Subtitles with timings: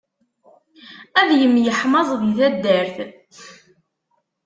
[1.19, 2.95] Ad yemyeḥmaẓ di taddart.